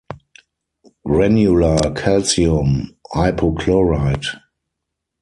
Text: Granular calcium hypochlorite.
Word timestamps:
Granular 1.05 1.77
calcium 1.95 2.97
hypochlorite. 3.13 4.35